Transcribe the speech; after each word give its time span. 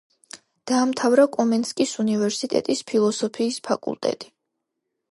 დაამთავრა 0.71 1.25
კომენსკის 1.35 1.95
უნივერსიტეტის 2.05 2.83
ფილოსოფიის 2.91 3.63
ფაკულტეტი. 3.71 4.35